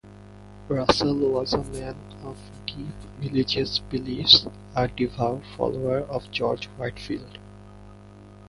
[0.67, 2.87] Russell was a man of deep
[3.19, 7.37] religious beliefs, a devout follower of George Whitefield.